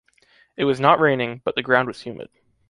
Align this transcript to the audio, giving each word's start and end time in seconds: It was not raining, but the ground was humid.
It 0.57 0.63
was 0.65 0.79
not 0.79 0.99
raining, 0.99 1.41
but 1.45 1.53
the 1.53 1.61
ground 1.61 1.87
was 1.87 2.01
humid. 2.01 2.29